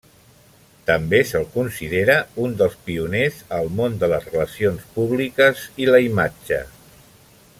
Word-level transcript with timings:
També 0.85 1.19
se'l 1.31 1.43
considera 1.57 2.15
un 2.45 2.55
dels 2.61 2.79
pioners 2.87 3.37
al 3.59 3.71
món 3.81 4.01
de 4.05 4.11
les 4.15 4.27
relacions 4.31 4.91
públiques 4.97 5.65
i 5.85 5.91
la 5.95 6.01
imatge. 6.11 6.61